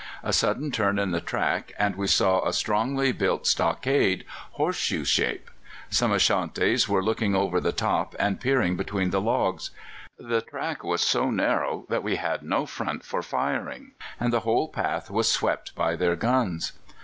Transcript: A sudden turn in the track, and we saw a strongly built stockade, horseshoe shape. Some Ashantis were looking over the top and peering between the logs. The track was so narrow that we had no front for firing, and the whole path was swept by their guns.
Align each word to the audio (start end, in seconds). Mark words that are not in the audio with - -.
A 0.23 0.33
sudden 0.33 0.71
turn 0.71 0.97
in 0.97 1.11
the 1.11 1.21
track, 1.21 1.73
and 1.77 1.95
we 1.95 2.07
saw 2.07 2.43
a 2.43 2.53
strongly 2.53 3.11
built 3.11 3.45
stockade, 3.45 4.25
horseshoe 4.53 5.05
shape. 5.05 5.51
Some 5.91 6.11
Ashantis 6.11 6.89
were 6.89 7.03
looking 7.03 7.35
over 7.35 7.61
the 7.61 7.71
top 7.71 8.15
and 8.17 8.41
peering 8.41 8.75
between 8.75 9.11
the 9.11 9.21
logs. 9.21 9.69
The 10.17 10.41
track 10.41 10.83
was 10.83 11.03
so 11.03 11.29
narrow 11.29 11.85
that 11.89 12.01
we 12.01 12.15
had 12.15 12.41
no 12.41 12.65
front 12.65 13.05
for 13.05 13.21
firing, 13.21 13.91
and 14.19 14.33
the 14.33 14.39
whole 14.39 14.69
path 14.69 15.11
was 15.11 15.31
swept 15.31 15.75
by 15.75 15.95
their 15.95 16.15
guns. 16.15 16.71